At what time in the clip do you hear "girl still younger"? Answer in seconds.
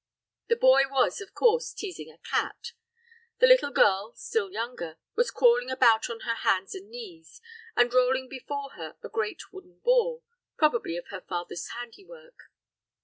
3.69-4.97